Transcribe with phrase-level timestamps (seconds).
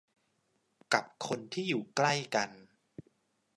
[0.93, 2.49] กับคนที่อยู่ใกล้กัน